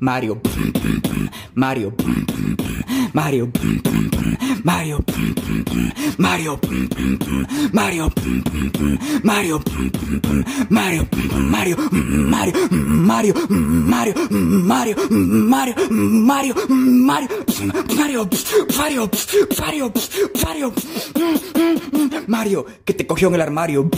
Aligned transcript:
Mario, 0.00 0.40
Mario, 1.54 1.92
Mario, 3.12 3.50
Mario, 4.64 5.04
Mario, 6.18 6.58
Mario, 6.58 6.60
Mario, 7.72 8.10
Mario, 9.22 9.60
Mario, 9.60 9.60
Mario, 9.62 9.62
Mario, 10.70 10.96
Mario, 11.50 11.76
Mario, 12.30 12.54
Mario, 13.08 13.34
Mario, 13.88 14.14
Mario, 14.30 14.94
Mario, 15.10 15.74
Mario, 16.30 16.54
Mario, 19.58 19.92
Mario, 20.42 20.72
Mario, 22.26 22.66
que 22.84 22.94
te 22.94 23.06
cogió 23.06 23.28
en 23.28 23.34
el 23.34 23.40
armario. 23.40 23.88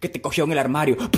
Que 0.00 0.08
te 0.08 0.20
cogió 0.20 0.44
en 0.44 0.52
el 0.52 0.58
armario. 0.58 0.96
Que 0.96 1.08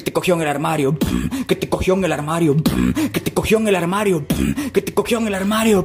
te 0.00 0.08
cogió 0.10 0.34
en 0.34 0.44
el 0.44 0.48
armario. 0.48 0.96
Que 1.46 1.56
te 1.56 1.68
cogió 1.68 1.94
en 1.94 2.04
el 2.04 2.06
armario. 2.12 2.58
Que 3.14 3.20
te 3.20 3.34
cogió 3.34 3.58
en 3.58 3.64
el 3.66 3.72
armario. 3.74 4.26
Que 4.72 4.80
te 4.80 4.92
cogió 4.92 5.18
en 5.18 5.26
el 5.26 5.34
armario. 5.34 5.84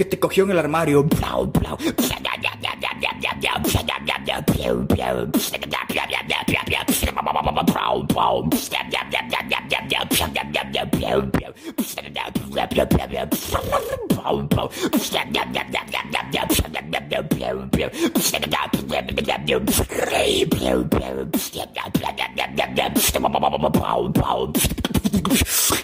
Que 0.00 0.06
te 0.06 0.18
cogió 0.18 0.44
en 0.44 0.52
el 0.52 0.58
armario. 0.58 1.06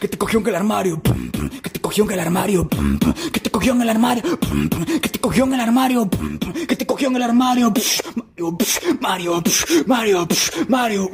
Que 0.00 0.09
te 0.09 0.19
cogió 0.19 0.41
en 0.41 0.47
el 0.47 0.55
armario. 0.55 1.03
Cogió 1.97 2.12
en 2.12 2.20
el 2.20 2.20
armario. 2.20 2.69
Que 3.33 3.41
te 3.41 3.50
cogió 3.50 3.72
en 3.72 3.80
el 3.80 3.89
armario. 3.89 4.22
Que 5.00 5.08
te 5.08 5.19
cogió 5.19 5.44
en 5.44 5.55
el 5.55 5.61
armario. 5.62 6.11
Que 6.69 6.77
te 6.77 6.84
cogió 6.84 7.08
en 7.08 7.16
el 7.16 7.22
armario. 7.22 7.72
Mario, 9.00 9.42
Mario, 9.86 10.28
Mario. 10.69 11.11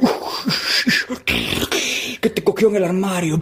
Que 2.19 2.29
te 2.29 2.43
cogió 2.43 2.67
en 2.67 2.75
el 2.75 2.83
armario. 2.83 3.41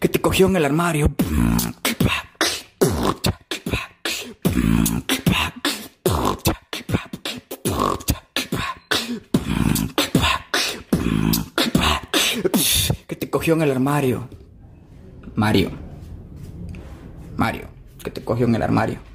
Que 0.00 0.08
te 0.08 0.20
cogió 0.22 0.46
en 0.46 0.56
el 0.56 0.64
armario. 0.64 1.14
Cogió 13.44 13.56
en 13.56 13.60
el 13.60 13.72
armario. 13.72 14.26
Mario. 15.34 15.70
Mario, 17.36 17.66
que 18.02 18.10
te 18.10 18.24
cogió 18.24 18.46
en 18.46 18.54
el 18.54 18.62
armario. 18.62 19.13